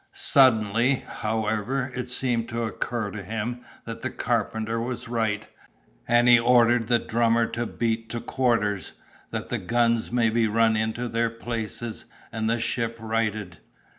Suddenly, 0.13 1.03
however, 1.07 1.91
it 1.93 2.09
seemed 2.09 2.49
to 2.49 2.63
occur 2.63 3.11
to 3.11 3.21
him 3.21 3.61
that 3.85 4.01
the 4.01 4.09
carpenter 4.09 4.81
was 4.81 5.07
right, 5.07 5.45
and 6.07 6.27
he 6.27 6.39
ordered 6.39 6.87
the 6.87 6.97
drummer 6.97 7.45
to 7.45 7.67
beat 7.67 8.09
to 8.09 8.19
quarters, 8.19 8.93
that 9.29 9.49
the 9.49 9.59
guns 9.59 10.11
might 10.11 10.33
be 10.33 10.47
run 10.47 10.75
into 10.75 11.07
their 11.07 11.29
places 11.29 12.05
and 12.31 12.49
the 12.49 12.59
ship 12.59 12.97
righted. 12.99 13.59